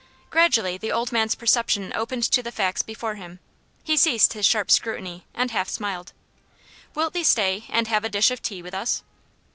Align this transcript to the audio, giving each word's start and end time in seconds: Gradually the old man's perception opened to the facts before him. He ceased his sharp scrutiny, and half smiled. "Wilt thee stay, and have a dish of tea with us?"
Gradually 0.31 0.79
the 0.79 0.91
old 0.91 1.11
man's 1.11 1.35
perception 1.35 1.93
opened 1.93 2.23
to 2.23 2.41
the 2.41 2.51
facts 2.51 2.81
before 2.81 3.13
him. 3.13 3.37
He 3.83 3.95
ceased 3.95 4.33
his 4.33 4.47
sharp 4.47 4.71
scrutiny, 4.71 5.27
and 5.35 5.51
half 5.51 5.69
smiled. 5.69 6.11
"Wilt 6.95 7.13
thee 7.13 7.21
stay, 7.23 7.65
and 7.69 7.87
have 7.87 8.03
a 8.03 8.09
dish 8.09 8.31
of 8.31 8.41
tea 8.41 8.63
with 8.63 8.73
us?" 8.73 9.03